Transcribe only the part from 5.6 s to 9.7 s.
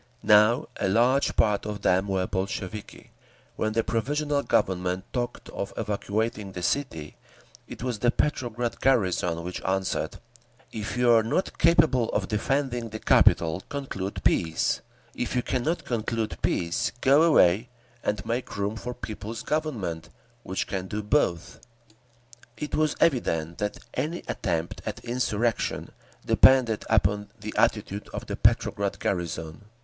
evacuating the city, it was the Petrograd garrison which